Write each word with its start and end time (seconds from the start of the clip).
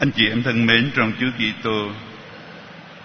Anh 0.00 0.10
chị 0.10 0.28
em 0.28 0.42
thân 0.42 0.66
mến 0.66 0.90
trong 0.96 1.12
Chúa 1.20 1.30
Kitô, 1.38 1.88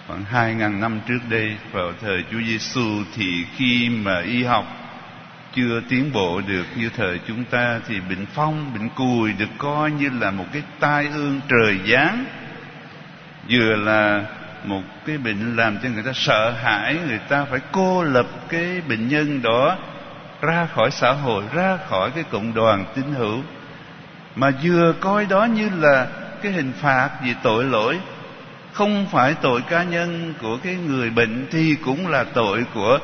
khoảng 0.07 0.23
hai 0.25 0.55
ngàn 0.55 0.79
năm 0.79 0.99
trước 1.07 1.19
đây 1.29 1.55
vào 1.71 1.93
thời 2.01 2.23
Chúa 2.31 2.39
Giêsu 2.47 3.03
thì 3.15 3.45
khi 3.55 3.89
mà 3.89 4.21
y 4.21 4.43
học 4.43 4.65
chưa 5.55 5.81
tiến 5.89 6.11
bộ 6.13 6.41
được 6.47 6.65
như 6.75 6.89
thời 6.97 7.19
chúng 7.27 7.43
ta 7.43 7.79
thì 7.87 7.99
bệnh 8.09 8.25
phong, 8.33 8.73
bệnh 8.73 8.89
cùi 8.89 9.33
được 9.33 9.49
coi 9.57 9.91
như 9.91 10.09
là 10.19 10.31
một 10.31 10.45
cái 10.53 10.61
tai 10.79 11.07
ương 11.07 11.41
trời 11.49 11.79
giáng, 11.91 12.25
vừa 13.49 13.75
là 13.75 14.25
một 14.63 14.83
cái 15.05 15.17
bệnh 15.17 15.55
làm 15.55 15.77
cho 15.83 15.89
người 15.89 16.03
ta 16.03 16.11
sợ 16.13 16.51
hãi, 16.51 16.97
người 17.07 17.19
ta 17.29 17.45
phải 17.45 17.59
cô 17.71 18.03
lập 18.03 18.27
cái 18.49 18.81
bệnh 18.89 19.07
nhân 19.07 19.41
đó 19.41 19.77
ra 20.41 20.67
khỏi 20.75 20.91
xã 20.91 21.11
hội, 21.11 21.43
ra 21.53 21.77
khỏi 21.89 22.11
cái 22.11 22.23
cộng 22.31 22.53
đoàn 22.53 22.85
tín 22.95 23.05
hữu. 23.17 23.41
Mà 24.35 24.51
vừa 24.63 24.93
coi 24.99 25.25
đó 25.25 25.45
như 25.45 25.69
là 25.79 26.07
cái 26.45 26.53
hình 26.53 26.71
phạt 26.81 27.09
vì 27.23 27.33
tội 27.43 27.63
lỗi. 27.63 27.99
Không 28.73 29.05
phải 29.11 29.33
tội 29.41 29.61
cá 29.61 29.83
nhân 29.83 30.33
của 30.41 30.57
cái 30.63 30.75
người 30.75 31.09
bệnh 31.09 31.47
thì 31.51 31.75
cũng 31.85 32.07
là 32.07 32.23
tội 32.23 32.65
của 32.73 32.99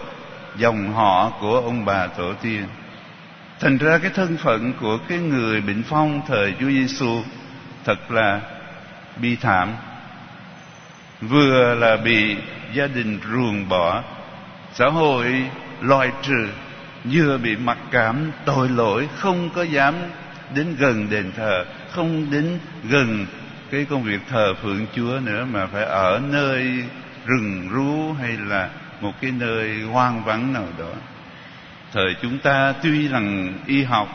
dòng 0.57 0.93
họ 0.93 1.29
của 1.41 1.55
ông 1.55 1.85
bà 1.85 2.07
tổ 2.07 2.33
tiên. 2.33 2.63
Thành 3.59 3.77
ra 3.77 3.97
cái 3.97 4.11
thân 4.15 4.37
phận 4.37 4.73
của 4.81 4.97
cái 5.07 5.17
người 5.17 5.61
bệnh 5.61 5.83
phong 5.83 6.21
thời 6.27 6.53
Chúa 6.59 6.69
Giêsu 6.69 7.21
thật 7.85 8.11
là 8.11 8.41
bi 9.17 9.35
thảm. 9.35 9.73
Vừa 11.21 11.75
là 11.75 11.97
bị 11.97 12.35
gia 12.73 12.87
đình 12.87 13.19
ruồng 13.31 13.69
bỏ, 13.69 14.03
xã 14.73 14.85
hội 14.85 15.49
loại 15.81 16.11
trừ, 16.21 16.47
vừa 17.11 17.37
bị 17.37 17.55
mặc 17.55 17.77
cảm 17.91 18.31
tội 18.45 18.69
lỗi, 18.69 19.09
không 19.17 19.49
có 19.49 19.63
dám 19.63 19.95
đến 20.55 20.75
gần 20.79 21.09
đền 21.09 21.31
thờ, 21.37 21.65
không 21.91 22.31
đến 22.31 22.59
gần 22.89 23.25
cái 23.71 23.85
công 23.85 24.03
việc 24.03 24.19
thờ 24.29 24.53
phượng 24.61 24.85
Chúa 24.95 25.19
nữa, 25.23 25.45
mà 25.51 25.65
phải 25.67 25.83
ở 25.83 26.21
nơi 26.29 26.83
rừng 27.25 27.69
rú 27.71 28.13
hay 28.13 28.37
là 28.37 28.69
một 29.01 29.11
cái 29.21 29.31
nơi 29.31 29.81
hoang 29.81 30.23
vắng 30.23 30.53
nào 30.53 30.67
đó. 30.79 30.93
Thời 31.93 32.15
chúng 32.21 32.39
ta 32.39 32.73
tuy 32.83 33.07
rằng 33.07 33.53
y 33.65 33.83
học 33.83 34.07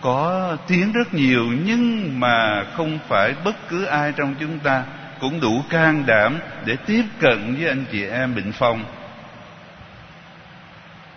có 0.00 0.56
tiến 0.66 0.92
rất 0.92 1.14
nhiều, 1.14 1.46
nhưng 1.64 2.20
mà 2.20 2.64
không 2.76 2.98
phải 3.08 3.34
bất 3.44 3.56
cứ 3.68 3.84
ai 3.84 4.12
trong 4.12 4.34
chúng 4.40 4.58
ta 4.58 4.84
cũng 5.20 5.40
đủ 5.40 5.62
can 5.70 6.06
đảm 6.06 6.38
để 6.64 6.76
tiếp 6.76 7.04
cận 7.20 7.54
với 7.54 7.68
anh 7.68 7.84
chị 7.92 8.06
em 8.06 8.34
bệnh 8.34 8.52
phong 8.52 8.84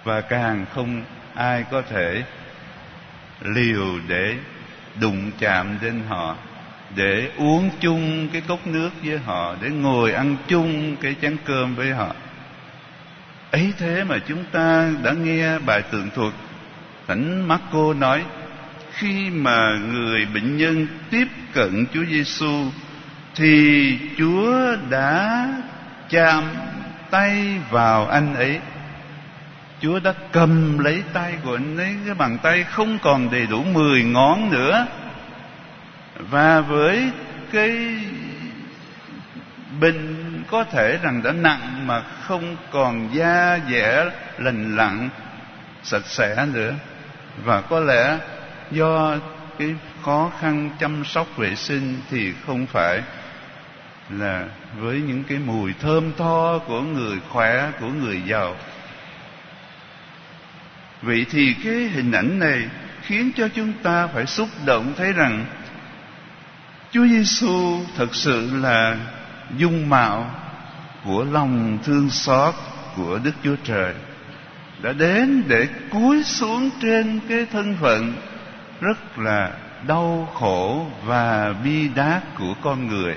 và 0.03 0.21
càng 0.21 0.65
không 0.75 1.03
ai 1.35 1.65
có 1.71 1.81
thể 1.89 2.23
liều 3.43 3.99
để 4.07 4.35
đụng 5.01 5.31
chạm 5.39 5.77
đến 5.81 6.01
họ, 6.07 6.35
để 6.95 7.29
uống 7.37 7.69
chung 7.79 8.29
cái 8.33 8.41
cốc 8.47 8.67
nước 8.67 8.89
với 9.03 9.17
họ, 9.17 9.55
để 9.61 9.69
ngồi 9.69 10.13
ăn 10.13 10.35
chung 10.47 10.95
cái 11.01 11.15
chén 11.21 11.37
cơm 11.45 11.75
với 11.75 11.91
họ. 11.91 12.15
Ấy 13.51 13.73
thế 13.77 14.03
mà 14.03 14.17
chúng 14.27 14.43
ta 14.51 14.89
đã 15.03 15.11
nghe 15.11 15.59
bài 15.59 15.81
tường 15.91 16.09
thuật. 16.15 16.33
Thánh 17.07 17.47
Marco 17.47 17.93
nói, 17.93 18.23
khi 18.91 19.29
mà 19.29 19.77
người 19.91 20.25
bệnh 20.33 20.57
nhân 20.57 20.87
tiếp 21.09 21.27
cận 21.53 21.85
Chúa 21.93 22.05
Giêsu 22.05 22.71
thì 23.35 23.97
Chúa 24.17 24.75
đã 24.89 25.47
chạm 26.09 26.43
tay 27.11 27.59
vào 27.69 28.07
anh 28.07 28.35
ấy. 28.35 28.59
Chúa 29.83 29.99
đã 29.99 30.13
cầm 30.31 30.79
lấy 30.79 31.03
tay 31.13 31.33
của 31.43 31.55
anh 31.55 31.77
ấy 31.77 31.95
cái 32.05 32.15
bàn 32.15 32.37
tay 32.43 32.63
không 32.63 32.99
còn 33.01 33.31
đầy 33.31 33.47
đủ 33.47 33.63
mười 33.63 34.03
ngón 34.03 34.51
nữa. 34.51 34.87
Và 36.15 36.61
với 36.61 37.11
cái 37.51 37.97
bệnh 39.79 40.43
có 40.47 40.63
thể 40.63 40.99
rằng 41.03 41.23
đã 41.23 41.31
nặng 41.31 41.87
mà 41.87 42.01
không 42.21 42.55
còn 42.71 43.09
da 43.13 43.59
dẻ 43.69 44.05
lành 44.37 44.75
lặn, 44.75 45.09
sạch 45.83 46.05
sẽ 46.05 46.45
nữa. 46.53 46.73
Và 47.43 47.61
có 47.61 47.79
lẽ 47.79 48.17
do 48.71 49.15
cái 49.59 49.75
khó 50.05 50.31
khăn 50.39 50.69
chăm 50.79 51.05
sóc 51.05 51.27
vệ 51.37 51.55
sinh 51.55 51.97
thì 52.11 52.33
không 52.47 52.65
phải 52.65 53.01
là 54.09 54.45
với 54.77 55.01
những 55.07 55.23
cái 55.23 55.37
mùi 55.37 55.73
thơm 55.81 56.11
tho 56.17 56.57
của 56.57 56.81
người 56.81 57.17
khỏe, 57.29 57.71
của 57.79 57.89
người 57.89 58.21
giàu 58.27 58.55
vậy 61.03 61.25
thì 61.31 61.55
cái 61.63 61.73
hình 61.73 62.11
ảnh 62.11 62.39
này 62.39 62.69
khiến 63.01 63.31
cho 63.35 63.47
chúng 63.55 63.73
ta 63.83 64.07
phải 64.07 64.25
xúc 64.25 64.49
động 64.65 64.93
thấy 64.97 65.13
rằng 65.13 65.45
Chúa 66.91 67.07
Giêsu 67.07 67.79
thật 67.97 68.15
sự 68.15 68.49
là 68.61 68.97
dung 69.57 69.89
mạo 69.89 70.31
của 71.03 71.25
lòng 71.31 71.77
thương 71.83 72.09
xót 72.09 72.53
của 72.95 73.19
Đức 73.23 73.31
Chúa 73.43 73.55
Trời, 73.63 73.93
đã 74.81 74.93
đến 74.93 75.43
để 75.47 75.67
cúi 75.91 76.23
xuống 76.23 76.69
trên 76.81 77.19
cái 77.29 77.45
thân 77.51 77.77
phận 77.81 78.13
rất 78.81 79.19
là 79.19 79.51
đau 79.87 80.29
khổ 80.33 80.87
và 81.05 81.53
bi 81.63 81.89
đát 81.95 82.35
của 82.39 82.53
con 82.61 82.87
người. 82.87 83.15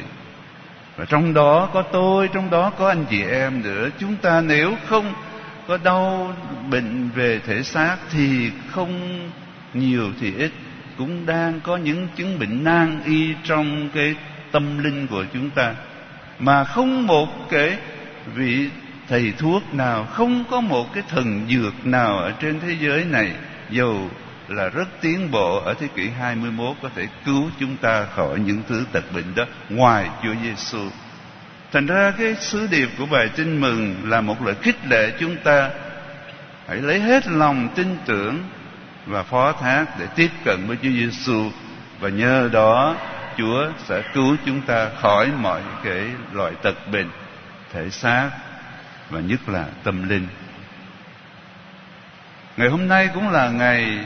Và 0.97 1.05
trong 1.05 1.35
đó 1.35 1.71
có 1.73 1.83
tôi, 1.83 2.29
trong 2.29 2.51
đó 2.51 2.71
có 2.79 2.89
anh 2.89 3.05
chị 3.11 3.23
em 3.23 3.63
nữa. 3.63 3.89
Chúng 3.99 4.17
ta 4.17 4.41
nếu 4.41 4.75
không 4.89 5.15
có 5.69 5.79
đau 5.85 6.35
bệnh 6.71 7.11
về 7.15 7.41
thể 7.47 7.63
xác 7.63 7.97
thì 8.11 8.51
không 8.71 9.21
nhiều 9.75 10.13
thì 10.21 10.35
ít 10.37 10.51
cũng 10.99 11.27
đang 11.27 11.61
có 11.61 11.77
những 11.77 12.09
chứng 12.17 12.39
bệnh 12.39 12.65
nan 12.65 13.01
y 13.05 13.35
trong 13.45 13.89
cái 13.95 14.15
tâm 14.53 14.79
linh 14.79 15.07
của 15.07 15.25
chúng 15.33 15.51
ta 15.51 15.75
mà 16.39 16.65
không 16.65 17.07
một 17.07 17.51
cái 17.51 17.79
vị 18.35 18.71
thầy 19.09 19.33
thuốc 19.39 19.75
nào, 19.75 20.05
không 20.05 20.45
có 20.51 20.61
một 20.61 20.93
cái 20.93 21.03
thần 21.09 21.47
dược 21.51 21.87
nào 21.87 22.19
ở 22.19 22.33
trên 22.41 22.61
thế 22.61 22.77
giới 22.81 23.05
này 23.05 23.33
dù 23.71 24.09
là 24.49 24.69
rất 24.69 24.89
tiến 25.01 25.31
bộ 25.31 25.61
ở 25.61 25.75
thế 25.75 25.89
kỷ 25.95 26.09
21 26.09 26.77
có 26.83 26.89
thể 26.95 27.07
cứu 27.25 27.51
chúng 27.61 27.77
ta 27.77 28.07
khỏi 28.15 28.39
những 28.39 28.63
thứ 28.69 28.85
tật 28.93 29.05
bệnh 29.15 29.35
đó 29.35 29.45
ngoài 29.69 30.09
Chúa 30.23 30.35
Giêsu. 30.43 30.89
Thành 31.77 31.87
ra 31.87 32.13
cái 32.19 32.35
sứ 32.41 32.67
điệp 32.67 32.89
của 32.99 33.07
bài 33.07 33.29
tin 33.37 33.61
mừng 33.61 33.97
là 34.05 34.21
một 34.21 34.43
lời 34.43 34.55
khích 34.63 34.77
lệ 34.89 35.13
chúng 35.21 35.37
ta 35.37 35.71
hãy 36.69 36.77
lấy 36.77 37.01
hết 37.01 37.27
lòng 37.27 37.69
tin 37.75 37.97
tưởng 38.07 38.45
và 39.07 39.23
phó 39.23 39.53
thác 39.53 39.87
để 39.99 40.07
tiếp 40.17 40.31
cận 40.45 40.67
với 40.67 40.77
Chúa 40.83 40.89
Giêsu 40.89 41.51
và 42.01 42.09
nhờ 42.09 42.49
đó, 42.53 42.97
Chúa 43.39 43.73
sẽ 43.89 44.03
cứu 44.15 44.37
chúng 44.47 44.61
ta 44.61 44.89
khỏi 45.01 45.31
mọi 45.43 45.61
cái 45.85 46.03
loại 46.33 46.53
tật 46.63 46.75
bệnh, 46.93 47.11
thể 47.73 47.91
xác 47.91 48.31
và 49.11 49.21
nhất 49.21 49.49
là 49.49 49.65
tâm 49.85 50.09
linh. 50.09 50.27
Ngày 52.57 52.69
hôm 52.69 52.89
nay 52.89 53.09
cũng 53.15 53.31
là 53.31 53.51
ngày 53.51 53.99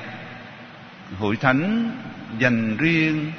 hội 1.19 1.37
thánh 1.37 1.91
dành 2.39 2.77
riêng 2.77 3.33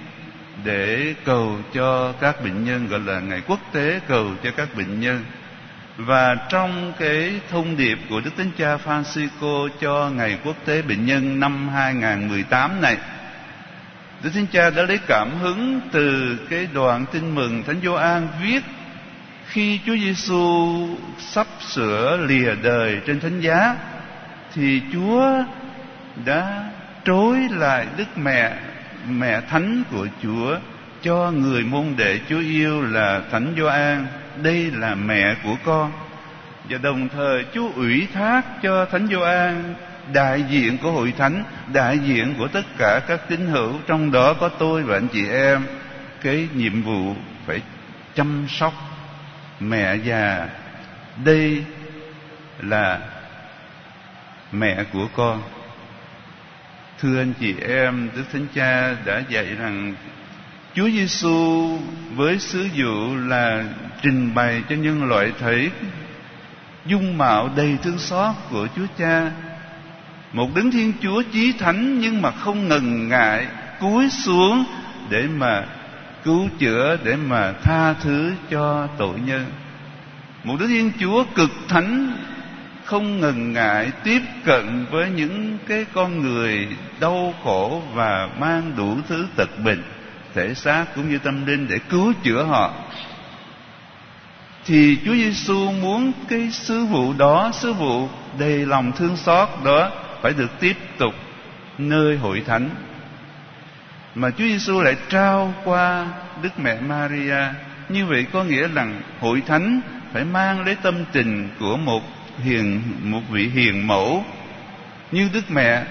để 0.64 1.16
cầu 1.26 1.58
cho 1.74 2.12
các 2.12 2.44
bệnh 2.44 2.66
nhân 2.66 2.88
gọi 2.88 3.00
là 3.00 3.20
ngày 3.20 3.42
quốc 3.48 3.60
tế 3.72 4.00
cầu 4.08 4.28
cho 4.44 4.52
các 4.58 4.76
bệnh 4.78 5.00
nhân. 5.00 5.24
Và 5.98 6.36
trong 6.50 6.94
cái 7.00 7.40
thông 7.52 7.78
điệp 7.78 7.98
của 8.10 8.22
Đức 8.22 8.32
Thánh 8.38 8.52
Cha 8.58 8.78
Francisco 8.86 9.70
cho 9.82 10.10
Ngày 10.16 10.38
Quốc 10.46 10.56
tế 10.66 10.82
Bệnh 10.82 11.06
nhân 11.06 11.40
năm 11.40 11.70
2018 11.70 12.82
này, 12.82 12.98
Đức 14.24 14.30
Thánh 14.34 14.48
Cha 14.48 14.70
đã 14.70 14.84
lấy 14.84 15.00
cảm 15.08 15.30
hứng 15.40 15.82
từ 15.92 16.38
cái 16.50 16.68
đoạn 16.74 17.06
tin 17.12 17.36
mừng 17.36 17.64
Thánh 17.64 17.82
Gioan 17.84 18.28
viết 18.44 18.64
khi 19.52 19.80
Chúa 19.86 19.96
Giêsu 19.96 20.88
sắp 21.20 21.48
sửa 21.60 22.18
lìa 22.28 22.56
đời 22.64 23.00
trên 23.08 23.20
thánh 23.20 23.40
giá 23.40 23.76
thì 24.54 24.82
Chúa 24.94 25.44
đã 26.26 26.70
trối 27.06 27.38
lại 27.50 27.88
Đức 27.98 28.18
Mẹ 28.18 28.54
mẹ 29.10 29.42
thánh 29.42 29.84
của 29.92 30.08
Chúa 30.24 30.58
cho 31.02 31.32
người 31.32 31.64
môn 31.64 31.94
đệ 31.98 32.20
Chúa 32.30 32.40
yêu 32.40 32.82
là 32.82 33.22
Thánh 33.32 33.54
Gioan. 33.58 34.08
Đây 34.44 34.72
là 34.72 34.96
mẹ 34.96 35.36
của 35.44 35.56
con. 35.66 35.92
Và 36.70 36.78
đồng 36.78 37.10
thời 37.10 37.46
Chúa 37.54 37.72
ủy 37.76 38.08
thác 38.14 38.42
cho 38.64 38.86
Thánh 38.86 39.08
Gioan, 39.08 39.74
đại 40.14 40.44
diện 40.50 40.78
của 40.78 40.92
hội 40.92 41.14
thánh, 41.18 41.44
đại 41.74 42.00
diện 42.00 42.36
của 42.38 42.48
tất 42.48 42.66
cả 42.78 43.00
các 43.08 43.30
tín 43.30 43.48
hữu, 43.48 43.74
trong 43.88 44.12
đó 44.12 44.34
có 44.34 44.50
tôi 44.50 44.84
và 44.84 44.98
anh 44.98 45.08
chị 45.08 45.28
em. 45.28 45.64
Cái 46.22 46.48
nhiệm 46.54 46.82
vụ 46.84 47.16
phải 47.46 47.62
chăm 48.16 48.46
sóc 48.50 48.74
mẹ 49.60 49.96
già. 49.96 50.48
Đây 51.24 51.64
là 52.60 53.00
mẹ 54.52 54.84
của 54.94 55.08
con 55.16 55.42
thưa 57.02 57.18
anh 57.18 57.34
chị 57.40 57.56
em, 57.68 58.10
đức 58.16 58.24
thánh 58.34 58.48
cha 58.56 58.96
đã 59.06 59.24
dạy 59.30 59.46
rằng 59.46 59.94
Chúa 60.76 60.90
Giêsu 60.90 61.80
với 62.16 62.40
sứ 62.40 62.68
vụ 62.76 63.16
là 63.16 63.64
trình 64.02 64.34
bày 64.36 64.64
cho 64.70 64.76
nhân 64.76 65.04
loại 65.04 65.32
thấy 65.40 65.72
dung 66.86 67.18
mạo 67.18 67.50
đầy 67.56 67.78
thương 67.84 67.98
xót 67.98 68.36
của 68.50 68.68
Chúa 68.76 68.86
Cha. 68.98 69.32
Một 70.34 70.50
đấng 70.56 70.72
Thiên 70.72 70.94
Chúa 71.02 71.24
chí 71.34 71.54
thánh 71.60 72.00
nhưng 72.00 72.22
mà 72.22 72.32
không 72.32 72.68
ngần 72.68 73.08
ngại 73.10 73.48
cúi 73.80 74.10
xuống 74.10 74.64
để 75.10 75.28
mà 75.38 75.66
cứu 76.24 76.50
chữa, 76.60 76.98
để 77.04 77.16
mà 77.16 77.54
tha 77.64 77.94
thứ 77.94 78.32
cho 78.50 78.88
tội 78.98 79.20
nhân 79.26 79.46
một 80.44 80.56
đức 80.60 80.68
thiên 80.68 80.92
chúa 81.00 81.24
cực 81.36 81.50
thánh 81.68 82.18
không 82.92 83.22
ngần 83.22 83.54
ngại 83.54 83.92
tiếp 84.04 84.22
cận 84.46 84.86
với 84.92 85.10
những 85.10 85.58
cái 85.68 85.86
con 85.94 86.22
người 86.22 86.68
đau 87.00 87.34
khổ 87.44 87.82
và 87.94 88.30
mang 88.40 88.74
đủ 88.78 88.98
thứ 89.08 89.28
tật 89.36 89.50
bệnh 89.64 89.84
thể 90.34 90.54
xác 90.54 90.86
cũng 90.96 91.10
như 91.10 91.18
tâm 91.18 91.46
linh 91.46 91.68
để 91.70 91.78
cứu 91.90 92.14
chữa 92.24 92.44
họ 92.44 92.74
thì 94.66 94.98
Chúa 95.06 95.14
Giêsu 95.14 95.72
muốn 95.72 96.12
cái 96.30 96.52
sứ 96.52 96.86
vụ 96.86 97.14
đó, 97.18 97.52
sứ 97.54 97.74
vụ 97.74 98.08
đầy 98.40 98.66
lòng 98.66 98.92
thương 98.98 99.18
xót 99.18 99.50
đó 99.64 99.92
phải 100.22 100.34
được 100.34 100.60
tiếp 100.60 100.76
tục 100.98 101.14
nơi 101.78 102.18
hội 102.18 102.44
thánh. 102.48 102.70
Mà 104.16 104.30
Chúa 104.30 104.44
Giêsu 104.44 104.82
lại 104.82 104.96
trao 105.10 105.54
qua 105.64 106.08
Đức 106.42 106.60
Mẹ 106.60 106.82
Maria. 106.82 107.44
Như 107.90 108.06
vậy 108.06 108.26
có 108.34 108.44
nghĩa 108.44 108.68
rằng 108.68 109.02
hội 109.20 109.42
thánh 109.48 109.82
phải 110.14 110.26
mang 110.26 110.66
lấy 110.66 110.76
tâm 110.76 110.96
tình 111.12 111.50
của 111.60 111.78
một 111.78 112.02
hiền 112.44 112.82
một 113.04 113.22
vị 113.30 113.48
hiền 113.48 113.88
mẫu. 113.88 114.26
Như 115.12 115.30
Đức 115.34 115.52
Mẹ 115.52 115.84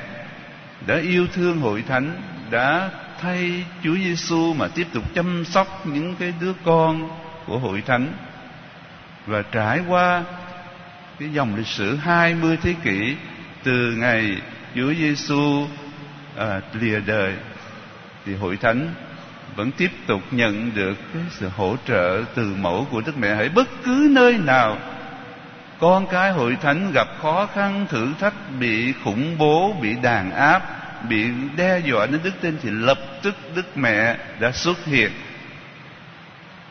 đã 0.87 0.99
yêu 0.99 1.27
thương 1.35 1.61
hội 1.61 1.85
thánh, 1.89 2.23
đã 2.51 2.91
thay 3.21 3.65
Chúa 3.85 3.97
Giêsu 3.97 4.55
mà 4.55 4.69
tiếp 4.69 4.87
tục 4.93 5.15
chăm 5.15 5.45
sóc 5.45 5.87
những 5.87 6.17
cái 6.17 6.35
đứa 6.41 6.53
con 6.65 7.11
của 7.47 7.59
hội 7.59 7.83
thánh. 7.87 8.13
Và 9.27 9.43
trải 9.43 9.81
qua 9.89 10.25
cái 11.19 11.29
dòng 11.33 11.57
lịch 11.57 11.67
sử 11.67 11.97
20 11.97 12.59
thế 12.63 12.75
kỷ 12.85 13.17
từ 13.63 13.95
ngày 13.97 14.37
Chúa 14.75 14.95
Giêsu 14.95 15.67
à, 16.37 16.61
lìa 16.73 17.01
đời 17.01 17.35
thì 18.27 18.35
hội 18.35 18.57
thánh 18.57 18.95
vẫn 19.57 19.71
tiếp 19.73 19.91
tục 20.07 20.23
nhận 20.31 20.71
được 20.75 20.95
cái 21.15 21.23
sự 21.31 21.49
hỗ 21.57 21.77
trợ 21.87 22.23
từ 22.35 22.55
mẫu 22.59 22.87
của 22.91 23.01
Đức 23.01 23.19
Mẹ. 23.19 23.35
Hãy 23.35 23.49
bất 23.49 23.69
cứ 23.85 24.09
nơi 24.11 24.39
nào 24.39 24.79
con 25.81 26.07
cái 26.07 26.33
hội 26.33 26.57
thánh 26.63 26.93
gặp 26.93 27.09
khó 27.23 27.49
khăn 27.55 27.87
thử 27.89 28.09
thách 28.21 28.35
bị 28.59 28.93
khủng 29.05 29.39
bố 29.39 29.77
bị 29.83 29.97
đàn 30.03 30.31
áp 30.31 30.63
bị 31.09 31.27
đe 31.57 31.79
dọa 31.79 32.07
đến 32.07 32.21
đức 32.23 32.35
tin 32.41 32.59
thì 32.63 32.71
lập 32.71 32.99
tức 33.23 33.35
Đức 33.55 33.77
Mẹ 33.77 34.17
đã 34.41 34.53
xuất 34.53 34.85
hiện 34.85 35.11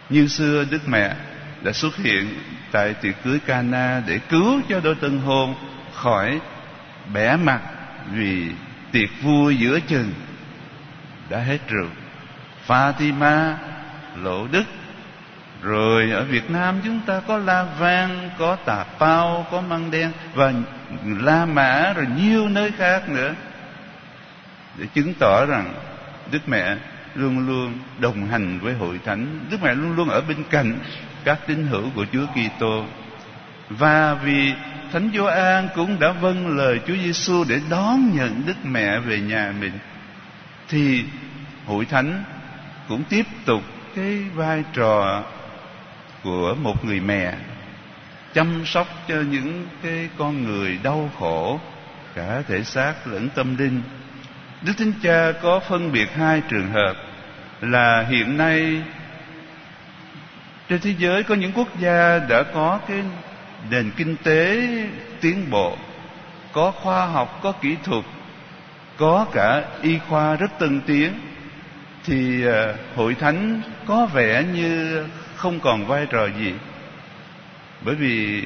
như 0.10 0.28
xưa 0.28 0.66
Đức 0.72 0.88
Mẹ 0.88 1.16
đã 1.62 1.72
xuất 1.72 1.98
hiện 1.98 2.40
tại 2.72 2.94
tiệc 2.94 3.16
cưới 3.24 3.40
Cana 3.46 4.02
để 4.08 4.20
cứu 4.30 4.62
cho 4.70 4.80
đôi 4.80 4.96
tân 4.96 5.18
hôn 5.20 5.56
khỏi 5.94 6.40
bẻ 7.14 7.38
mặt 7.38 7.62
vì 8.12 8.52
tiệc 8.92 9.10
vui 9.22 9.58
giữa 9.58 9.80
chừng 9.80 10.14
đã 11.30 11.40
hết 11.40 11.58
rượu. 11.68 11.90
Fatima, 12.68 13.54
Lộ 14.16 14.48
Đức, 14.48 14.64
rồi 15.62 16.12
ở 16.12 16.24
Việt 16.24 16.50
Nam 16.50 16.82
chúng 16.84 17.00
ta 17.06 17.22
có 17.28 17.38
La 17.38 17.66
Vang, 17.80 18.30
có 18.38 18.56
Tà 18.56 18.86
Pao, 19.00 19.46
có 19.52 19.62
Măng 19.62 19.92
Đen 19.92 20.12
và 20.34 20.54
La 21.04 21.46
Mã 21.46 21.94
rồi 21.94 22.06
nhiều 22.18 22.50
nơi 22.50 22.72
khác 22.78 23.10
nữa 23.10 23.34
để 24.78 24.86
chứng 24.94 25.14
tỏ 25.20 25.46
rằng 25.46 25.74
Đức 26.32 26.50
Mẹ 26.50 26.76
luôn 27.16 27.48
luôn 27.48 27.74
đồng 28.00 28.26
hành 28.28 28.60
với 28.60 28.74
hội 28.74 29.00
thánh, 29.06 29.40
Đức 29.52 29.58
Mẹ 29.64 29.74
luôn 29.74 29.96
luôn 29.96 30.10
ở 30.10 30.22
bên 30.22 30.44
cạnh 30.50 30.80
các 31.24 31.40
tín 31.48 31.68
hữu 31.68 31.90
của 31.96 32.06
Chúa 32.14 32.26
Kitô. 32.26 32.86
Và 33.70 34.14
vì 34.14 34.54
Thánh 34.92 35.12
Gioan 35.14 35.68
cũng 35.76 36.00
đã 36.00 36.12
vâng 36.12 36.58
lời 36.58 36.80
Chúa 36.88 36.96
Giêsu 36.96 37.44
để 37.50 37.62
đón 37.70 38.16
nhận 38.16 38.42
Đức 38.46 38.58
Mẹ 38.64 39.00
về 39.00 39.20
nhà 39.20 39.54
mình 39.60 39.74
thì 40.70 41.04
hội 41.66 41.86
thánh 41.86 42.24
cũng 42.88 43.04
tiếp 43.04 43.26
tục 43.46 43.62
cái 43.96 44.20
vai 44.36 44.64
trò 44.74 45.24
của 46.24 46.56
một 46.62 46.86
người 46.86 47.00
mẹ, 47.00 47.34
chăm 48.34 48.66
sóc 48.66 48.88
cho 49.08 49.16
những 49.16 49.68
cái 49.84 50.10
con 50.18 50.44
người 50.44 50.80
đau 50.84 51.12
khổ, 51.20 51.60
cả 52.16 52.42
thể 52.48 52.64
xác 52.64 52.94
lẫn 53.06 53.30
tâm 53.36 53.58
linh. 53.58 53.82
Đức 54.62 54.74
thánh 54.78 54.94
cha 55.04 55.32
có 55.42 55.60
phân 55.60 55.92
biệt 55.92 56.14
hai 56.14 56.42
trường 56.50 56.72
hợp, 56.72 56.94
là 57.62 58.06
hiện 58.10 58.38
nay 58.38 58.84
trên 60.70 60.80
thế 60.80 60.96
giới 60.98 61.24
có 61.24 61.36
những 61.36 61.52
quốc 61.52 61.80
gia 61.80 62.20
đã 62.20 62.44
có 62.44 62.80
cái 62.88 63.04
nền 63.70 63.92
kinh 63.98 64.16
tế 64.24 64.68
tiến 65.22 65.50
bộ, 65.50 65.78
có 66.54 66.72
khoa 66.72 67.06
học, 67.06 67.40
có 67.44 67.52
kỹ 67.52 67.76
thuật, 67.84 68.06
có 68.98 69.26
cả 69.34 69.64
y 69.82 69.98
khoa 70.10 70.36
rất 70.36 70.60
tân 70.60 70.82
tiến, 70.82 71.14
thì 72.06 72.48
à, 72.48 72.74
hội 72.96 73.16
thánh 73.16 73.62
có 73.86 74.06
vẻ 74.06 74.44
như 74.54 75.04
không 75.40 75.60
còn 75.60 75.88
vai 75.88 76.06
trò 76.06 76.28
gì. 76.28 76.54
Bởi 77.82 77.96
vì 77.96 78.44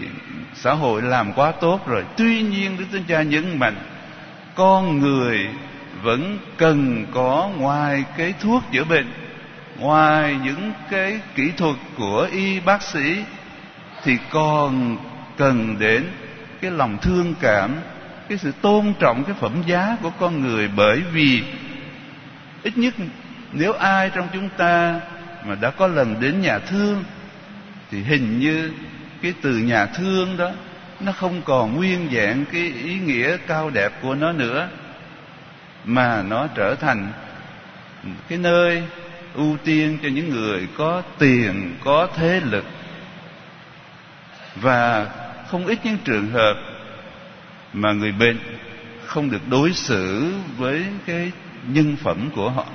xã 0.53 0.73
hội 0.73 1.01
làm 1.01 1.33
quá 1.33 1.51
tốt 1.51 1.87
rồi. 1.87 2.03
Tuy 2.17 2.41
nhiên, 2.41 2.77
đức 2.77 2.85
thánh 2.91 3.03
cha 3.07 3.21
nhấn 3.21 3.59
mạnh, 3.59 3.75
con 4.55 4.99
người 4.99 5.49
vẫn 6.01 6.37
cần 6.57 7.05
có 7.13 7.49
ngoài 7.57 8.03
cái 8.17 8.33
thuốc 8.41 8.63
chữa 8.71 8.83
bệnh, 8.83 9.13
ngoài 9.79 10.37
những 10.43 10.71
cái 10.89 11.19
kỹ 11.35 11.51
thuật 11.57 11.75
của 11.97 12.27
y 12.31 12.59
bác 12.59 12.81
sĩ, 12.81 13.23
thì 14.03 14.17
còn 14.29 14.97
cần 15.37 15.79
đến 15.79 16.03
cái 16.61 16.71
lòng 16.71 16.97
thương 17.01 17.33
cảm, 17.39 17.75
cái 18.29 18.37
sự 18.37 18.51
tôn 18.61 18.93
trọng 18.99 19.23
cái 19.23 19.35
phẩm 19.39 19.63
giá 19.65 19.97
của 20.01 20.11
con 20.19 20.41
người. 20.41 20.67
Bởi 20.67 21.01
vì, 21.13 21.43
ít 22.63 22.77
nhất, 22.77 22.93
nếu 23.51 23.73
ai 23.73 24.09
trong 24.09 24.27
chúng 24.33 24.49
ta 24.57 24.99
mà 25.45 25.55
đã 25.55 25.69
có 25.69 25.87
lần 25.87 26.19
đến 26.19 26.41
nhà 26.41 26.59
thương, 26.59 27.03
thì 27.91 28.03
hình 28.03 28.39
như 28.39 28.71
cái 29.21 29.33
từ 29.41 29.57
nhà 29.57 29.85
thương 29.85 30.37
đó, 30.37 30.51
nó 30.99 31.11
không 31.11 31.41
còn 31.41 31.75
nguyên 31.75 32.09
dạng 32.15 32.45
cái 32.51 32.61
ý 32.61 32.99
nghĩa 32.99 33.37
cao 33.47 33.69
đẹp 33.69 33.91
của 34.01 34.15
nó 34.15 34.31
nữa, 34.31 34.69
mà 35.85 36.21
nó 36.21 36.47
trở 36.55 36.75
thành 36.75 37.11
cái 38.29 38.37
nơi 38.37 38.83
ưu 39.33 39.57
tiên 39.63 39.97
cho 40.03 40.09
những 40.09 40.29
người 40.29 40.67
có 40.77 41.01
tiền, 41.19 41.75
có 41.83 42.07
thế 42.15 42.41
lực. 42.45 42.65
Và 44.55 45.07
không 45.47 45.65
ít 45.65 45.79
những 45.83 45.97
trường 46.03 46.31
hợp 46.31 46.53
mà 47.73 47.91
người 47.91 48.11
bệnh 48.11 48.39
không 49.05 49.31
được 49.31 49.47
đối 49.49 49.73
xử 49.73 50.33
với 50.57 50.85
cái 51.05 51.31
nhân 51.67 51.95
phẩm 52.03 52.29
của 52.35 52.49
họ 52.49 52.65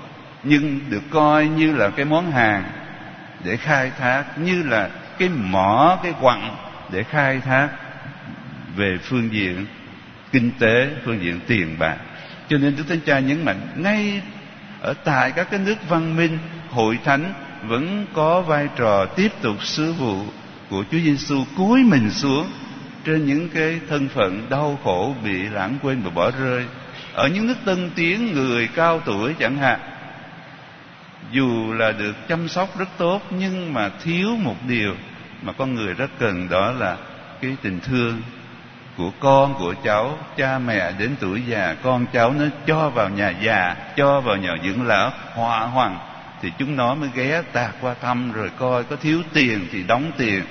nhưng 0.43 0.81
được 0.91 1.03
coi 1.11 1.49
như 1.49 1.77
là 1.77 1.91
cái 1.91 2.05
món 2.05 2.33
hàng 2.33 2.65
để 3.45 3.57
khai 3.57 3.91
thác, 3.99 4.25
như 4.39 4.63
là 4.63 4.91
cái 5.19 5.29
mỏ, 5.29 5.99
cái 6.03 6.13
quặng 6.21 6.57
để 6.93 7.03
khai 7.03 7.41
thác 7.41 7.69
về 8.77 8.99
phương 9.03 9.33
diện 9.33 9.67
kinh 10.33 10.51
tế, 10.59 10.91
phương 11.05 11.23
diện 11.23 11.41
tiền 11.47 11.77
bạc. 11.79 11.97
Cho 12.49 12.59
nên 12.59 12.77
đức 12.77 12.85
thánh 12.89 13.01
cha 13.07 13.19
nhấn 13.19 13.45
mạnh, 13.45 13.61
ngay 13.77 14.23
ở 14.81 14.95
tại 15.05 15.31
các 15.31 15.51
cái 15.51 15.61
nước 15.61 15.89
văn 15.89 16.17
minh, 16.17 16.39
hội 16.71 16.99
thánh 17.05 17.33
vẫn 17.63 18.07
có 18.15 18.41
vai 18.41 18.69
trò 18.77 19.05
tiếp 19.05 19.33
tục 19.43 19.65
sứ 19.65 19.93
vụ 19.93 20.23
của 20.71 20.85
Chúa 20.91 20.99
Giêsu 20.99 21.45
cúi 21.57 21.83
mình 21.85 22.11
xuống 22.11 22.47
trên 23.05 23.27
những 23.27 23.49
cái 23.49 23.81
thân 23.89 24.09
phận 24.09 24.47
đau 24.51 24.79
khổ, 24.85 25.15
bị 25.25 25.43
lãng 25.43 25.79
quên 25.83 26.03
và 26.03 26.11
bỏ 26.11 26.31
rơi. 26.31 26.65
Ở 27.15 27.29
những 27.29 27.47
nước 27.47 27.57
tân 27.65 27.91
tiến, 27.95 28.33
người 28.33 28.69
cao 28.75 29.01
tuổi 29.05 29.35
chẳng 29.39 29.57
hạn 29.57 29.81
dù 31.33 31.73
là 31.73 31.93
được 31.93 32.29
chăm 32.29 32.49
sóc 32.49 32.79
rất 32.79 32.89
tốt, 32.99 33.23
nhưng 33.31 33.75
mà 33.75 33.91
thiếu 34.05 34.29
một 34.37 34.57
điều 34.69 34.95
mà 35.43 35.53
con 35.53 35.75
người 35.75 35.95
rất 35.95 36.11
cần, 36.19 36.49
đó 36.49 36.73
là 36.73 36.97
cái 37.41 37.57
tình 37.63 37.81
thương 37.81 38.23
của 38.97 39.11
con, 39.21 39.55
của 39.55 39.75
cháu. 39.85 40.19
Cha 40.37 40.59
mẹ 40.59 40.93
đến 40.99 41.17
tuổi 41.21 41.43
già, 41.49 41.75
con 41.83 42.07
cháu 42.13 42.33
nó 42.33 42.45
cho 42.67 42.91
vào 42.91 43.09
nhà 43.09 43.33
già, 43.43 43.77
cho 43.97 44.21
vào 44.21 44.37
nhà 44.37 44.57
dưỡng 44.65 44.87
lão, 44.87 45.13
hòa 45.35 45.61
hoàng 45.61 45.99
thì 46.43 46.53
chúng 46.59 46.77
nó 46.77 46.95
mới 46.95 47.11
ghé 47.15 47.43
tạt 47.53 47.71
qua 47.81 47.95
thăm, 47.95 48.33
rồi 48.33 48.51
coi 48.59 48.85
có 48.85 48.97
thiếu 48.97 49.23
tiền 49.33 49.67
thì 49.73 49.83
đóng 49.83 50.11
tiền, 50.17 50.43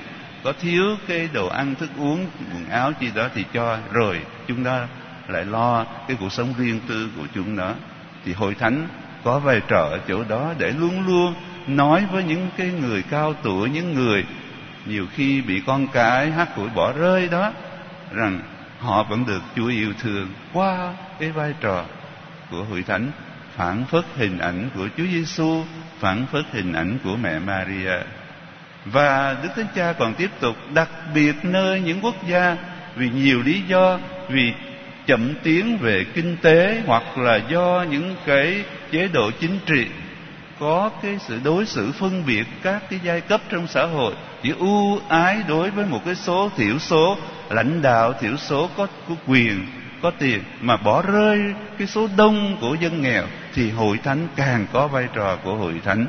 có 0.44 0.54
thiếu 0.62 0.84
cái 1.08 1.30
đồ 1.34 1.48
ăn 1.48 1.76
thức 1.76 1.90
uống, 1.98 2.26
quần 2.54 2.70
áo 2.70 2.92
gì 3.00 3.12
đó 3.16 3.28
thì 3.36 3.46
cho. 3.54 3.78
Rồi 3.92 4.20
chúng 4.48 4.64
nó 4.64 4.80
lại 5.28 5.46
lo 5.46 5.86
cái 6.08 6.18
cuộc 6.20 6.32
sống 6.32 6.54
riêng 6.58 6.80
tư 6.88 7.10
của 7.18 7.26
chúng 7.36 7.56
nó. 7.56 7.74
Thì 8.26 8.34
hội 8.34 8.56
thánh 8.56 8.88
có 9.24 9.40
vai 9.40 9.62
trò 9.68 9.80
ở 9.80 10.00
chỗ 10.08 10.24
đó 10.24 10.54
để 10.58 10.72
luôn 10.72 11.08
luôn 11.08 11.34
nói 11.68 12.06
với 12.12 12.24
những 12.24 12.50
cái 12.58 12.68
người 12.68 13.04
cao 13.10 13.34
tuổi 13.44 13.70
những 13.70 13.94
người 13.94 14.26
nhiều 14.86 15.06
khi 15.16 15.42
bị 15.42 15.62
con 15.66 15.88
cái 15.88 16.32
hát 16.32 16.56
củi 16.56 16.70
bỏ 16.76 16.94
rơi 16.94 17.28
đó 17.32 17.52
rằng 18.14 18.40
họ 18.80 19.04
vẫn 19.04 19.26
được 19.26 19.42
Chúa 19.56 19.68
yêu 19.68 19.94
thương 20.02 20.28
qua 20.54 20.94
cái 21.20 21.32
vai 21.32 21.54
trò 21.62 21.86
của 22.52 22.64
hội 22.64 22.84
thánh 22.88 23.12
phản 23.58 23.86
phất 23.86 24.06
hình 24.16 24.38
ảnh 24.38 24.70
của 24.76 24.88
Chúa 24.98 25.06
Giêsu, 25.12 25.64
phản 26.00 26.26
phất 26.32 26.46
hình 26.52 26.74
ảnh 26.74 26.98
của 27.04 27.16
mẹ 27.16 27.40
Maria. 27.40 28.00
Và 28.86 29.36
Đức 29.44 29.50
Thánh 29.56 29.68
Cha 29.76 29.94
còn 29.94 30.14
tiếp 30.14 30.30
tục 30.40 30.56
đặc 30.74 30.90
biệt 31.14 31.36
nơi 31.44 31.82
những 31.82 32.00
quốc 32.02 32.28
gia 32.28 32.58
vì 32.96 33.10
nhiều 33.10 33.42
lý 33.42 33.62
do, 33.68 34.00
vì 34.30 34.54
chậm 35.06 35.34
tiến 35.44 35.78
về 35.78 36.06
kinh 36.14 36.38
tế 36.42 36.82
hoặc 36.86 37.18
là 37.18 37.40
do 37.50 37.86
những 37.90 38.16
cái 38.26 38.64
chế 38.92 39.08
độ 39.08 39.32
chính 39.40 39.60
trị 39.66 39.86
có 40.60 40.90
cái 41.02 41.18
sự 41.20 41.40
đối 41.44 41.66
xử 41.66 41.92
phân 41.92 42.24
biệt 42.26 42.44
các 42.64 42.84
cái 42.90 43.00
giai 43.04 43.22
cấp 43.22 43.42
trong 43.50 43.68
xã 43.68 43.86
hội. 43.86 44.14
Chỉ 44.44 44.54
ưu 44.60 45.00
ái 45.10 45.38
đối 45.48 45.70
với 45.70 45.86
một 45.86 46.02
cái 46.06 46.16
số 46.16 46.50
thiểu 46.58 46.80
số 46.80 47.18
lãnh 47.50 47.82
đạo 47.82 48.14
thiểu 48.14 48.38
số 48.38 48.70
có, 48.78 48.88
có 49.10 49.16
quyền 49.28 49.66
có 50.02 50.12
tiền 50.20 50.44
mà 50.62 50.78
bỏ 50.78 51.02
rơi 51.02 51.40
cái 51.78 51.88
số 51.88 52.08
đông 52.18 52.58
của 52.62 52.76
dân 52.76 53.02
nghèo 53.02 53.24
thì 53.54 53.72
hội 53.72 54.00
thánh 54.04 54.28
càng 54.36 54.66
có 54.74 54.88
vai 54.88 55.08
trò 55.14 55.38
của 55.44 55.56
hội 55.56 55.82
thánh. 55.86 56.06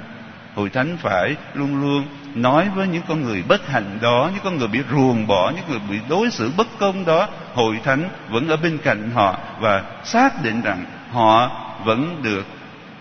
Hội 0.54 0.70
thánh 0.70 0.96
phải 0.96 1.36
luôn 1.54 1.80
luôn 1.80 2.04
nói 2.34 2.68
với 2.74 2.88
những 2.88 3.02
con 3.08 3.22
người 3.22 3.42
bất 3.48 3.68
hạnh 3.68 3.98
đó 4.00 4.30
những 4.34 4.44
con 4.44 4.58
người 4.58 4.68
bị 4.68 4.80
ruồng 4.90 5.26
bỏ 5.26 5.52
những 5.56 5.64
người 5.70 5.80
bị 5.90 5.96
đối 6.08 6.30
xử 6.30 6.50
bất 6.56 6.66
công 6.78 7.04
đó. 7.04 7.28
Hội 7.54 7.80
thánh 7.84 8.08
vẫn 8.28 8.48
ở 8.48 8.56
bên 8.56 8.78
cạnh 8.78 9.10
họ 9.10 9.38
và 9.60 9.82
xác 10.04 10.42
định 10.42 10.60
rằng 10.62 10.84
họ 11.12 11.50
vẫn 11.84 12.22
được 12.22 12.46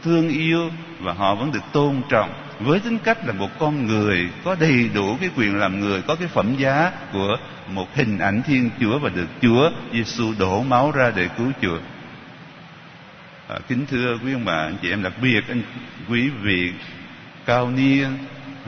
thương 0.03 0.29
yêu 0.29 0.71
và 0.99 1.13
họ 1.13 1.35
vẫn 1.35 1.51
được 1.51 1.63
tôn 1.73 2.01
trọng. 2.09 2.33
Với 2.59 2.79
tính 2.79 2.97
cách 3.03 3.27
là 3.27 3.33
một 3.33 3.49
con 3.59 3.87
người 3.87 4.29
có 4.43 4.55
đầy 4.59 4.89
đủ 4.93 5.17
cái 5.21 5.29
quyền 5.37 5.55
làm 5.55 5.79
người 5.79 6.01
có 6.01 6.15
cái 6.15 6.27
phẩm 6.27 6.55
giá 6.57 6.91
của 7.13 7.37
một 7.67 7.95
hình 7.95 8.19
ảnh 8.19 8.41
thiên 8.47 8.69
chúa 8.79 8.99
và 8.99 9.09
được 9.09 9.27
chúa 9.41 9.71
giêsu 9.93 10.33
đổ 10.39 10.63
máu 10.63 10.91
ra 10.91 11.11
để 11.15 11.29
cứu 11.37 11.51
chuộc 11.61 11.81
à, 13.47 13.55
kính 13.67 13.85
thưa 13.85 14.17
quý 14.23 14.33
ông 14.33 14.45
bà 14.45 14.53
anh 14.53 14.77
chị 14.81 14.89
em 14.89 15.03
đặc 15.03 15.13
biệt 15.21 15.41
anh 15.47 15.61
quý 16.09 16.29
vị 16.29 16.71
cao 17.45 17.71
niên 17.71 18.17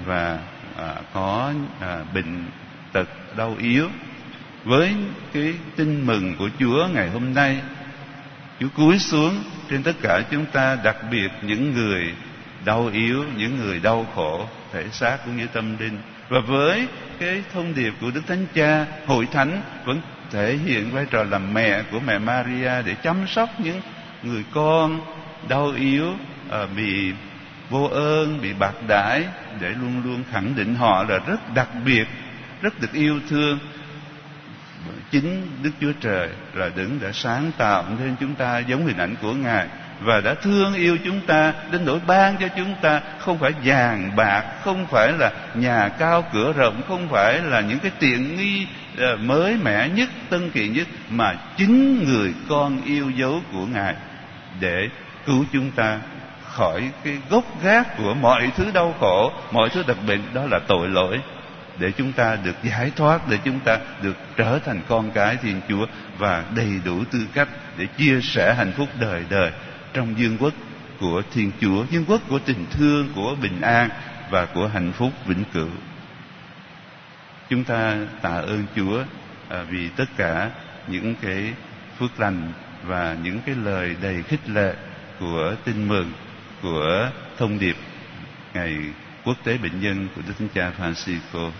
và 0.05 0.39
à, 0.77 0.95
có 1.13 1.53
à, 1.79 2.03
bệnh 2.13 2.45
tật 2.91 3.07
đau 3.37 3.55
yếu. 3.59 3.89
Với 4.63 4.95
cái 5.33 5.53
tin 5.75 6.05
mừng 6.05 6.35
của 6.39 6.49
Chúa 6.59 6.87
ngày 6.93 7.09
hôm 7.09 7.33
nay 7.33 7.61
Chúa 8.59 8.67
cúi 8.75 8.99
xuống 8.99 9.43
trên 9.69 9.83
tất 9.83 9.95
cả 10.01 10.21
chúng 10.31 10.45
ta, 10.45 10.77
đặc 10.83 10.95
biệt 11.11 11.31
những 11.41 11.73
người 11.73 12.13
đau 12.65 12.89
yếu, 12.93 13.23
những 13.37 13.57
người 13.57 13.79
đau 13.79 14.07
khổ, 14.15 14.47
thể 14.73 14.85
xác 14.91 15.17
cũng 15.25 15.37
như 15.37 15.47
tâm 15.47 15.77
linh. 15.77 16.01
Và 16.29 16.39
với 16.39 16.87
cái 17.19 17.43
thông 17.53 17.75
điệp 17.75 17.93
của 18.01 18.11
Đức 18.11 18.21
Thánh 18.27 18.45
Cha, 18.55 18.85
hội 19.05 19.27
thánh 19.31 19.61
vẫn 19.85 20.01
thể 20.31 20.57
hiện 20.65 20.91
vai 20.91 21.05
trò 21.11 21.23
làm 21.23 21.53
mẹ 21.53 21.83
của 21.91 21.99
mẹ 21.99 22.19
Maria 22.19 22.81
để 22.85 22.95
chăm 23.03 23.27
sóc 23.27 23.49
những 23.59 23.81
người 24.23 24.43
con 24.53 25.01
đau 25.49 25.71
yếu 25.77 26.13
à, 26.51 26.65
bị 26.77 27.11
vô 27.69 27.83
ơn, 27.83 28.41
bị 28.41 28.53
bạc 28.53 28.73
đãi, 28.87 29.23
để 29.61 29.69
luôn 29.69 30.01
luôn 30.05 30.23
khẳng 30.31 30.55
định 30.55 30.75
họ 30.75 31.03
là 31.03 31.19
rất 31.27 31.53
đặc 31.55 31.69
biệt, 31.85 32.07
rất 32.61 32.81
được 32.81 32.93
yêu 32.93 33.19
thương 33.29 33.59
chính 35.11 35.47
Đức 35.63 35.71
Chúa 35.81 35.91
Trời 36.01 36.29
là 36.53 36.69
đứng 36.75 36.99
đã 37.01 37.11
sáng 37.13 37.51
tạo 37.57 37.85
nên 37.99 38.15
chúng 38.19 38.35
ta 38.35 38.59
giống 38.59 38.85
hình 38.85 38.97
ảnh 38.97 39.15
của 39.21 39.33
Ngài 39.33 39.67
và 40.01 40.21
đã 40.21 40.33
thương 40.33 40.73
yêu 40.73 40.97
chúng 41.05 41.21
ta, 41.21 41.53
đến 41.71 41.85
nỗi 41.85 41.99
ban 42.07 42.37
cho 42.37 42.47
chúng 42.57 42.75
ta. 42.81 43.01
Không 43.19 43.37
phải 43.37 43.51
vàng 43.63 44.11
bạc, 44.15 44.43
không 44.63 44.85
phải 44.87 45.11
là 45.11 45.31
nhà 45.55 45.89
cao 45.89 46.23
cửa 46.33 46.53
rộng, 46.53 46.81
không 46.87 47.07
phải 47.11 47.41
là 47.41 47.61
những 47.61 47.79
cái 47.79 47.91
tiện 47.99 48.37
nghi 48.37 48.67
ờ, 48.97 49.17
mới 49.17 49.57
mẻ 49.63 49.89
nhất, 49.89 50.09
tân 50.29 50.49
kỳ 50.51 50.67
nhất, 50.67 50.87
mà 51.09 51.35
chính 51.57 52.03
người 52.03 52.33
con 52.49 52.81
yêu 52.85 53.09
dấu 53.09 53.41
của 53.51 53.65
ngài 53.65 53.95
để 54.59 54.89
cứu 55.25 55.45
chúng 55.53 55.71
ta 55.71 55.99
khỏi 56.43 56.91
cái 57.03 57.17
gốc 57.29 57.43
gác 57.63 57.97
của 57.97 58.13
mọi 58.13 58.51
thứ 58.57 58.71
đau 58.73 58.95
khổ, 58.99 59.31
mọi 59.51 59.69
thứ 59.69 59.83
đặc 59.87 59.97
biệt, 60.07 60.19
đó 60.33 60.45
là 60.51 60.59
tội 60.67 60.89
lỗi 60.89 61.19
để 61.79 61.91
chúng 61.91 62.13
ta 62.13 62.35
được 62.35 62.55
giải 62.63 62.91
thoát, 62.95 63.27
để 63.29 63.37
chúng 63.45 63.59
ta 63.59 63.77
được 64.01 64.15
trở 64.35 64.59
thành 64.59 64.81
con 64.87 65.11
cái 65.11 65.37
thiên 65.37 65.61
chúa 65.69 65.85
và 66.17 66.43
đầy 66.55 66.79
đủ 66.85 67.03
tư 67.11 67.19
cách 67.33 67.49
để 67.77 67.85
chia 67.97 68.21
sẻ 68.21 68.53
hạnh 68.53 68.71
phúc 68.77 68.89
đời 68.99 69.23
đời 69.29 69.51
trong 69.93 70.19
dương 70.19 70.37
quốc 70.39 70.53
của 70.99 71.21
thiên 71.33 71.51
chúa, 71.61 71.85
dương 71.91 72.05
quốc 72.07 72.21
của 72.29 72.39
tình 72.39 72.65
thương, 72.71 73.09
của 73.15 73.35
bình 73.41 73.61
an 73.61 73.89
và 74.29 74.45
của 74.45 74.67
hạnh 74.67 74.91
phúc 74.91 75.11
vĩnh 75.25 75.43
cửu. 75.53 75.69
Chúng 77.49 77.63
ta 77.63 77.97
tạ 78.21 78.33
ơn 78.35 78.65
chúa 78.75 79.03
à, 79.49 79.63
vì 79.69 79.89
tất 79.89 80.05
cả 80.17 80.49
những 80.87 81.15
cái 81.21 81.53
phước 81.99 82.19
lành 82.19 82.51
và 82.83 83.17
những 83.23 83.39
cái 83.45 83.55
lời 83.55 83.95
đầy 84.01 84.23
khích 84.23 84.49
lệ 84.49 84.73
của 85.19 85.55
tin 85.65 85.87
mừng 85.87 86.11
của 86.61 87.09
thông 87.37 87.59
điệp 87.59 87.75
ngày 88.53 88.77
quốc 89.25 89.37
tế 89.43 89.57
bệnh 89.57 89.81
nhân 89.81 90.07
của 90.15 90.21
Đức 90.27 90.33
Thánh 90.39 90.47
Cha 90.53 90.71
Francisco. 90.79 91.51